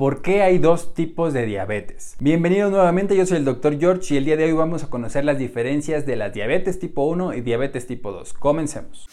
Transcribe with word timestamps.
¿Por 0.00 0.22
qué 0.22 0.42
hay 0.42 0.58
dos 0.58 0.94
tipos 0.94 1.32
de 1.32 1.44
diabetes? 1.44 2.14
Bienvenidos 2.20 2.70
nuevamente, 2.70 3.16
yo 3.16 3.26
soy 3.26 3.38
el 3.38 3.44
Dr. 3.44 3.80
George 3.80 4.14
y 4.14 4.16
el 4.18 4.26
día 4.26 4.36
de 4.36 4.44
hoy 4.44 4.52
vamos 4.52 4.84
a 4.84 4.90
conocer 4.90 5.24
las 5.24 5.38
diferencias 5.38 6.06
de 6.06 6.14
la 6.14 6.30
diabetes 6.30 6.78
tipo 6.78 7.02
1 7.02 7.34
y 7.34 7.40
diabetes 7.40 7.88
tipo 7.88 8.12
2. 8.12 8.32
Comencemos. 8.34 9.08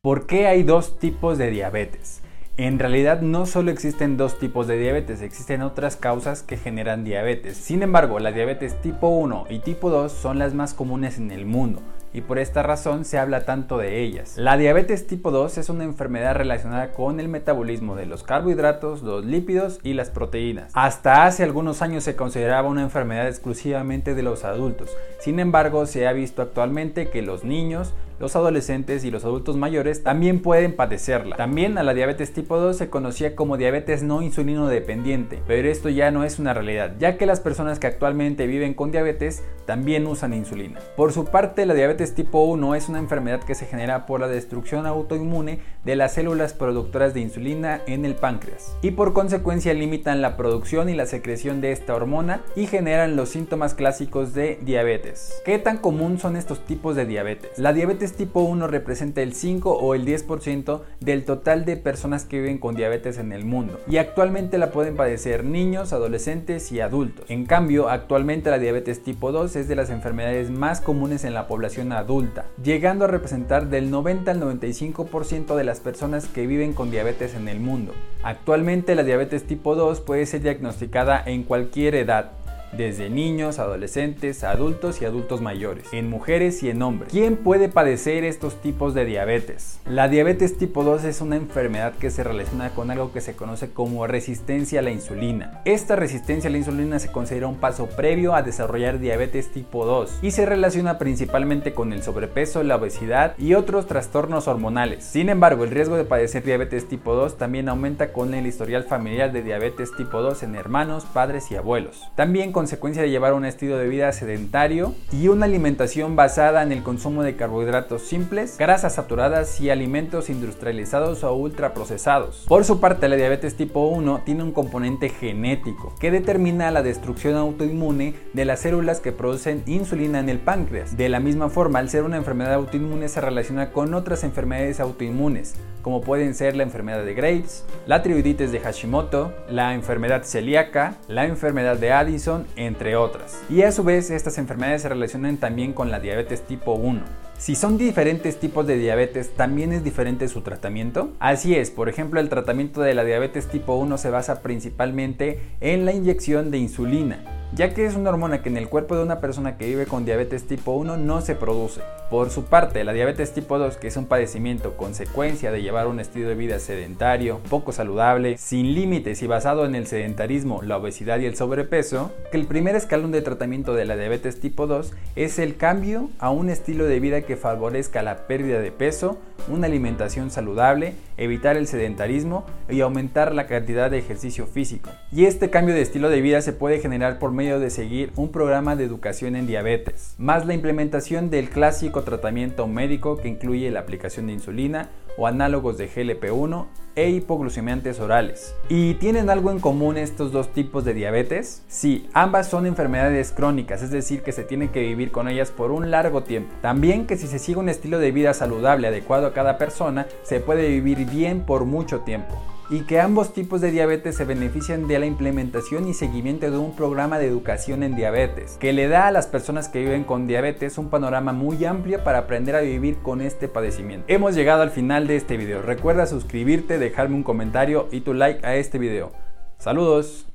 ¿Por 0.00 0.26
qué 0.26 0.46
hay 0.46 0.62
dos 0.62 0.98
tipos 0.98 1.36
de 1.36 1.50
diabetes? 1.50 2.22
En 2.56 2.78
realidad 2.78 3.20
no 3.20 3.44
solo 3.44 3.70
existen 3.70 4.16
dos 4.16 4.38
tipos 4.38 4.66
de 4.66 4.78
diabetes, 4.78 5.20
existen 5.20 5.60
otras 5.60 5.96
causas 5.96 6.42
que 6.42 6.56
generan 6.56 7.04
diabetes. 7.04 7.58
Sin 7.58 7.82
embargo, 7.82 8.18
la 8.18 8.32
diabetes 8.32 8.80
tipo 8.80 9.08
1 9.08 9.48
y 9.50 9.58
tipo 9.58 9.90
2 9.90 10.10
son 10.10 10.38
las 10.38 10.54
más 10.54 10.72
comunes 10.72 11.18
en 11.18 11.32
el 11.32 11.44
mundo 11.44 11.82
y 12.16 12.22
por 12.22 12.38
esta 12.38 12.62
razón 12.62 13.04
se 13.04 13.18
habla 13.18 13.44
tanto 13.44 13.76
de 13.76 14.00
ellas. 14.00 14.38
La 14.38 14.56
diabetes 14.56 15.06
tipo 15.06 15.30
2 15.30 15.58
es 15.58 15.68
una 15.68 15.84
enfermedad 15.84 16.34
relacionada 16.34 16.92
con 16.92 17.20
el 17.20 17.28
metabolismo 17.28 17.94
de 17.94 18.06
los 18.06 18.22
carbohidratos, 18.22 19.02
los 19.02 19.26
lípidos 19.26 19.80
y 19.82 19.92
las 19.92 20.08
proteínas. 20.08 20.72
Hasta 20.72 21.26
hace 21.26 21.42
algunos 21.42 21.82
años 21.82 22.04
se 22.04 22.16
consideraba 22.16 22.70
una 22.70 22.80
enfermedad 22.80 23.28
exclusivamente 23.28 24.14
de 24.14 24.22
los 24.22 24.44
adultos. 24.44 24.96
Sin 25.20 25.40
embargo, 25.40 25.84
se 25.84 26.06
ha 26.06 26.12
visto 26.14 26.40
actualmente 26.40 27.10
que 27.10 27.20
los 27.20 27.44
niños, 27.44 27.92
los 28.18 28.36
adolescentes 28.36 29.04
y 29.04 29.10
los 29.10 29.24
adultos 29.24 29.56
mayores 29.56 30.02
también 30.02 30.40
pueden 30.40 30.74
padecerla. 30.74 31.36
También 31.36 31.78
a 31.78 31.82
la 31.82 31.94
diabetes 31.94 32.32
tipo 32.32 32.58
2 32.58 32.76
se 32.76 32.90
conocía 32.90 33.36
como 33.36 33.56
diabetes 33.56 34.02
no 34.02 34.22
insulino 34.22 34.68
dependiente, 34.68 35.42
pero 35.46 35.68
esto 35.68 35.88
ya 35.88 36.10
no 36.10 36.24
es 36.24 36.38
una 36.38 36.54
realidad, 36.54 36.94
ya 36.98 37.16
que 37.16 37.26
las 37.26 37.40
personas 37.40 37.78
que 37.78 37.86
actualmente 37.86 38.46
viven 38.46 38.74
con 38.74 38.90
diabetes 38.90 39.42
también 39.66 40.06
usan 40.06 40.32
insulina. 40.32 40.80
Por 40.96 41.12
su 41.12 41.24
parte, 41.24 41.66
la 41.66 41.74
diabetes 41.74 42.14
tipo 42.14 42.44
1 42.44 42.74
es 42.74 42.88
una 42.88 42.98
enfermedad 42.98 43.42
que 43.42 43.54
se 43.54 43.66
genera 43.66 44.06
por 44.06 44.20
la 44.20 44.28
destrucción 44.28 44.86
autoinmune 44.86 45.60
de 45.84 45.96
las 45.96 46.14
células 46.14 46.52
productoras 46.52 47.14
de 47.14 47.20
insulina 47.20 47.80
en 47.86 48.04
el 48.04 48.14
páncreas 48.14 48.76
y 48.82 48.92
por 48.92 49.12
consecuencia 49.12 49.74
limitan 49.74 50.22
la 50.22 50.36
producción 50.36 50.88
y 50.88 50.94
la 50.94 51.06
secreción 51.06 51.60
de 51.60 51.72
esta 51.72 51.94
hormona 51.94 52.42
y 52.54 52.66
generan 52.66 53.16
los 53.16 53.30
síntomas 53.30 53.74
clásicos 53.74 54.34
de 54.34 54.58
diabetes. 54.62 55.40
¿Qué 55.44 55.58
tan 55.58 55.78
común 55.78 56.18
son 56.18 56.36
estos 56.36 56.64
tipos 56.64 56.96
de 56.96 57.06
diabetes? 57.06 57.58
La 57.58 57.72
diabetes 57.72 58.05
tipo 58.14 58.40
1 58.40 58.66
representa 58.66 59.22
el 59.22 59.32
5 59.32 59.72
o 59.72 59.94
el 59.94 60.06
10% 60.06 60.80
del 61.00 61.24
total 61.24 61.64
de 61.64 61.76
personas 61.76 62.24
que 62.24 62.40
viven 62.40 62.58
con 62.58 62.74
diabetes 62.74 63.18
en 63.18 63.32
el 63.32 63.44
mundo 63.44 63.80
y 63.88 63.96
actualmente 63.96 64.58
la 64.58 64.70
pueden 64.70 64.96
padecer 64.96 65.44
niños, 65.44 65.92
adolescentes 65.92 66.70
y 66.72 66.80
adultos. 66.80 67.24
En 67.28 67.46
cambio, 67.46 67.88
actualmente 67.88 68.50
la 68.50 68.58
diabetes 68.58 69.02
tipo 69.02 69.32
2 69.32 69.56
es 69.56 69.68
de 69.68 69.76
las 69.76 69.90
enfermedades 69.90 70.50
más 70.50 70.80
comunes 70.80 71.24
en 71.24 71.34
la 71.34 71.48
población 71.48 71.92
adulta, 71.92 72.46
llegando 72.62 73.04
a 73.04 73.08
representar 73.08 73.68
del 73.68 73.90
90 73.90 74.30
al 74.30 74.40
95% 74.40 75.56
de 75.56 75.64
las 75.64 75.80
personas 75.80 76.26
que 76.26 76.46
viven 76.46 76.72
con 76.72 76.90
diabetes 76.90 77.34
en 77.34 77.48
el 77.48 77.60
mundo. 77.60 77.92
Actualmente 78.22 78.94
la 78.94 79.04
diabetes 79.04 79.46
tipo 79.46 79.74
2 79.74 80.00
puede 80.00 80.26
ser 80.26 80.42
diagnosticada 80.42 81.22
en 81.24 81.42
cualquier 81.42 81.94
edad, 81.94 82.32
desde 82.76 83.10
niños, 83.10 83.58
adolescentes, 83.58 84.44
adultos 84.44 85.00
y 85.00 85.04
adultos 85.04 85.40
mayores, 85.40 85.86
en 85.92 86.10
mujeres 86.10 86.62
y 86.62 86.70
en 86.70 86.82
hombres. 86.82 87.12
¿Quién 87.12 87.36
puede 87.36 87.68
padecer 87.68 88.24
estos 88.24 88.60
tipos 88.60 88.94
de 88.94 89.04
diabetes? 89.04 89.80
La 89.86 90.08
diabetes 90.08 90.58
tipo 90.58 90.84
2 90.84 91.04
es 91.04 91.20
una 91.20 91.36
enfermedad 91.36 91.94
que 91.94 92.10
se 92.10 92.24
relaciona 92.24 92.70
con 92.70 92.90
algo 92.90 93.12
que 93.12 93.20
se 93.20 93.34
conoce 93.34 93.70
como 93.70 94.06
resistencia 94.06 94.80
a 94.80 94.82
la 94.82 94.90
insulina. 94.90 95.60
Esta 95.64 95.96
resistencia 95.96 96.48
a 96.48 96.50
la 96.50 96.58
insulina 96.58 96.98
se 96.98 97.12
considera 97.12 97.46
un 97.46 97.56
paso 97.56 97.86
previo 97.86 98.34
a 98.34 98.42
desarrollar 98.42 98.98
diabetes 98.98 99.52
tipo 99.52 99.84
2 99.84 100.20
y 100.22 100.30
se 100.30 100.46
relaciona 100.46 100.98
principalmente 100.98 101.72
con 101.72 101.92
el 101.92 102.02
sobrepeso, 102.02 102.62
la 102.62 102.76
obesidad 102.76 103.34
y 103.38 103.54
otros 103.54 103.86
trastornos 103.86 104.48
hormonales. 104.48 105.04
Sin 105.04 105.28
embargo, 105.28 105.64
el 105.64 105.70
riesgo 105.70 105.96
de 105.96 106.04
padecer 106.04 106.44
diabetes 106.44 106.88
tipo 106.88 107.14
2 107.14 107.38
también 107.38 107.68
aumenta 107.68 108.12
con 108.12 108.34
el 108.34 108.46
historial 108.46 108.84
familiar 108.84 109.32
de 109.32 109.42
diabetes 109.42 109.94
tipo 109.96 110.20
2 110.20 110.42
en 110.42 110.54
hermanos, 110.56 111.04
padres 111.06 111.50
y 111.50 111.56
abuelos. 111.56 112.10
También 112.14 112.52
consecuencia 112.66 113.02
de 113.02 113.10
llevar 113.10 113.32
un 113.32 113.44
estilo 113.44 113.78
de 113.78 113.86
vida 113.86 114.10
sedentario 114.10 114.92
y 115.12 115.28
una 115.28 115.46
alimentación 115.46 116.16
basada 116.16 116.64
en 116.64 116.72
el 116.72 116.82
consumo 116.82 117.22
de 117.22 117.36
carbohidratos 117.36 118.02
simples, 118.02 118.58
grasas 118.58 118.96
saturadas 118.96 119.60
y 119.60 119.70
alimentos 119.70 120.30
industrializados 120.30 121.22
o 121.22 121.32
ultraprocesados. 121.32 122.44
Por 122.48 122.64
su 122.64 122.80
parte, 122.80 123.08
la 123.08 123.14
diabetes 123.14 123.54
tipo 123.56 123.86
1 123.86 124.22
tiene 124.24 124.42
un 124.42 124.50
componente 124.50 125.10
genético 125.10 125.94
que 126.00 126.10
determina 126.10 126.72
la 126.72 126.82
destrucción 126.82 127.36
autoinmune 127.36 128.16
de 128.32 128.44
las 128.44 128.62
células 128.62 128.98
que 128.98 129.12
producen 129.12 129.62
insulina 129.66 130.18
en 130.18 130.28
el 130.28 130.40
páncreas. 130.40 130.96
De 130.96 131.08
la 131.08 131.20
misma 131.20 131.50
forma, 131.50 131.78
al 131.78 131.88
ser 131.88 132.02
una 132.02 132.16
enfermedad 132.16 132.54
autoinmune 132.54 133.08
se 133.08 133.20
relaciona 133.20 133.70
con 133.70 133.94
otras 133.94 134.24
enfermedades 134.24 134.80
autoinmunes, 134.80 135.54
como 135.86 136.00
pueden 136.00 136.34
ser 136.34 136.56
la 136.56 136.64
enfermedad 136.64 137.04
de 137.04 137.14
Graves, 137.14 137.64
la 137.86 138.02
tiroiditis 138.02 138.50
de 138.50 138.58
Hashimoto, 138.58 139.32
la 139.48 139.72
enfermedad 139.72 140.24
celíaca, 140.24 140.96
la 141.06 141.26
enfermedad 141.26 141.76
de 141.76 141.92
Addison 141.92 142.44
entre 142.56 142.96
otras. 142.96 143.40
Y 143.48 143.62
a 143.62 143.70
su 143.70 143.84
vez 143.84 144.10
estas 144.10 144.36
enfermedades 144.38 144.82
se 144.82 144.88
relacionan 144.88 145.36
también 145.36 145.72
con 145.72 145.92
la 145.92 146.00
diabetes 146.00 146.42
tipo 146.42 146.72
1. 146.72 147.02
Si 147.38 147.54
son 147.54 147.78
diferentes 147.78 148.40
tipos 148.40 148.66
de 148.66 148.78
diabetes, 148.78 149.30
¿también 149.36 149.72
es 149.72 149.84
diferente 149.84 150.26
su 150.26 150.40
tratamiento? 150.40 151.12
Así 151.20 151.54
es, 151.54 151.70
por 151.70 151.88
ejemplo, 151.88 152.18
el 152.18 152.30
tratamiento 152.30 152.80
de 152.80 152.94
la 152.94 153.04
diabetes 153.04 153.46
tipo 153.46 153.76
1 153.76 153.96
se 153.96 154.10
basa 154.10 154.42
principalmente 154.42 155.38
en 155.60 155.84
la 155.84 155.92
inyección 155.92 156.50
de 156.50 156.58
insulina 156.58 157.45
ya 157.54 157.72
que 157.72 157.86
es 157.86 157.94
una 157.94 158.10
hormona 158.10 158.42
que 158.42 158.48
en 158.48 158.56
el 158.56 158.68
cuerpo 158.68 158.96
de 158.96 159.02
una 159.02 159.20
persona 159.20 159.56
que 159.56 159.66
vive 159.66 159.86
con 159.86 160.04
diabetes 160.04 160.46
tipo 160.46 160.72
1 160.72 160.96
no 160.96 161.20
se 161.20 161.34
produce. 161.34 161.80
Por 162.10 162.30
su 162.30 162.44
parte, 162.44 162.84
la 162.84 162.92
diabetes 162.92 163.32
tipo 163.32 163.58
2, 163.58 163.78
que 163.78 163.88
es 163.88 163.96
un 163.96 164.06
padecimiento 164.06 164.76
consecuencia 164.76 165.50
de 165.50 165.62
llevar 165.62 165.88
un 165.88 165.98
estilo 165.98 166.28
de 166.28 166.34
vida 166.34 166.58
sedentario, 166.58 167.40
poco 167.50 167.72
saludable, 167.72 168.38
sin 168.38 168.74
límites 168.74 169.22
y 169.22 169.26
basado 169.26 169.64
en 169.66 169.74
el 169.74 169.86
sedentarismo, 169.86 170.62
la 170.62 170.76
obesidad 170.76 171.18
y 171.18 171.26
el 171.26 171.36
sobrepeso, 171.36 172.12
que 172.30 172.38
el 172.38 172.46
primer 172.46 172.76
escalón 172.76 173.10
de 173.10 173.22
tratamiento 173.22 173.74
de 173.74 173.86
la 173.86 173.96
diabetes 173.96 174.40
tipo 174.40 174.66
2 174.66 174.92
es 175.16 175.38
el 175.38 175.56
cambio 175.56 176.10
a 176.18 176.30
un 176.30 176.48
estilo 176.48 176.84
de 176.84 177.00
vida 177.00 177.22
que 177.22 177.36
favorezca 177.36 178.02
la 178.02 178.26
pérdida 178.26 178.60
de 178.60 178.70
peso, 178.70 179.18
una 179.48 179.66
alimentación 179.66 180.30
saludable, 180.30 180.94
evitar 181.16 181.56
el 181.56 181.66
sedentarismo 181.66 182.44
y 182.68 182.80
aumentar 182.80 183.34
la 183.34 183.46
cantidad 183.46 183.90
de 183.90 183.98
ejercicio 183.98 184.46
físico. 184.46 184.90
Y 185.12 185.24
este 185.24 185.50
cambio 185.50 185.74
de 185.74 185.82
estilo 185.82 186.08
de 186.08 186.20
vida 186.20 186.40
se 186.40 186.52
puede 186.52 186.78
generar 186.78 187.18
por 187.18 187.32
medio 187.36 187.60
de 187.60 187.70
seguir 187.70 188.10
un 188.16 188.32
programa 188.32 188.74
de 188.74 188.84
educación 188.84 189.36
en 189.36 189.46
diabetes, 189.46 190.14
más 190.18 190.46
la 190.46 190.54
implementación 190.54 191.30
del 191.30 191.50
clásico 191.50 192.02
tratamiento 192.02 192.66
médico 192.66 193.18
que 193.18 193.28
incluye 193.28 193.70
la 193.70 193.80
aplicación 193.80 194.26
de 194.26 194.32
insulina 194.32 194.88
o 195.18 195.26
análogos 195.26 195.78
de 195.78 195.88
GLP-1 195.88 196.66
e 196.94 197.10
hipoglucemiantes 197.10 198.00
orales. 198.00 198.54
¿Y 198.68 198.94
tienen 198.94 199.30
algo 199.30 199.50
en 199.50 199.60
común 199.60 199.98
estos 199.98 200.32
dos 200.32 200.52
tipos 200.52 200.84
de 200.84 200.94
diabetes? 200.94 201.62
Sí, 201.68 202.08
ambas 202.14 202.48
son 202.48 202.66
enfermedades 202.66 203.32
crónicas, 203.32 203.82
es 203.82 203.90
decir, 203.90 204.22
que 204.22 204.32
se 204.32 204.44
tiene 204.44 204.70
que 204.70 204.80
vivir 204.80 205.12
con 205.12 205.28
ellas 205.28 205.50
por 205.50 205.70
un 205.70 205.90
largo 205.90 206.22
tiempo. 206.22 206.54
También 206.62 207.06
que 207.06 207.16
si 207.16 207.26
se 207.26 207.38
sigue 207.38 207.58
un 207.58 207.68
estilo 207.68 207.98
de 207.98 208.12
vida 208.12 208.34
saludable 208.34 208.88
adecuado 208.88 209.26
a 209.26 209.34
cada 209.34 209.58
persona, 209.58 210.06
se 210.22 210.40
puede 210.40 210.68
vivir 210.68 211.04
bien 211.06 211.42
por 211.42 211.66
mucho 211.66 212.00
tiempo 212.00 212.34
y 212.70 212.80
que 212.80 213.00
ambos 213.00 213.32
tipos 213.32 213.60
de 213.60 213.70
diabetes 213.70 214.16
se 214.16 214.24
benefician 214.24 214.88
de 214.88 214.98
la 214.98 215.06
implementación 215.06 215.88
y 215.88 215.94
seguimiento 215.94 216.50
de 216.50 216.58
un 216.58 216.74
programa 216.74 217.18
de 217.18 217.26
educación 217.26 217.82
en 217.82 217.96
diabetes, 217.96 218.56
que 218.58 218.72
le 218.72 218.88
da 218.88 219.06
a 219.06 219.12
las 219.12 219.26
personas 219.26 219.68
que 219.68 219.80
viven 219.80 220.04
con 220.04 220.26
diabetes 220.26 220.78
un 220.78 220.88
panorama 220.88 221.32
muy 221.32 221.64
amplio 221.64 222.02
para 222.02 222.18
aprender 222.18 222.56
a 222.56 222.60
vivir 222.60 222.98
con 222.98 223.20
este 223.20 223.48
padecimiento. 223.48 224.06
Hemos 224.08 224.34
llegado 224.34 224.62
al 224.62 224.70
final 224.70 225.06
de 225.06 225.16
este 225.16 225.36
video. 225.36 225.62
Recuerda 225.62 226.06
suscribirte, 226.06 226.78
dejarme 226.78 227.14
un 227.14 227.22
comentario 227.22 227.88
y 227.90 228.00
tu 228.00 228.14
like 228.14 228.44
a 228.46 228.56
este 228.56 228.78
video. 228.78 229.12
Saludos. 229.58 230.26